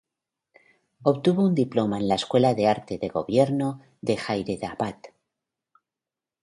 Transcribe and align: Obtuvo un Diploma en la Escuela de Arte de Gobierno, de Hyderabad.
Obtuvo 1.03 1.43
un 1.43 1.53
Diploma 1.53 1.99
en 1.99 2.07
la 2.07 2.15
Escuela 2.15 2.55
de 2.55 2.65
Arte 2.67 2.97
de 2.97 3.07
Gobierno, 3.09 3.81
de 4.01 4.17
Hyderabad. 4.17 4.97